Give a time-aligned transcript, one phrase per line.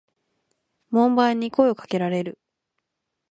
[0.89, 2.39] 門番に声を掛けられる。